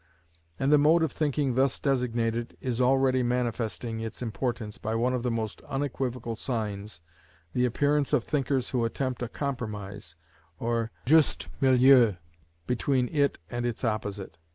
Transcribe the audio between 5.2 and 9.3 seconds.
the most unequivocal signs, the appearance of thinkers who attempt a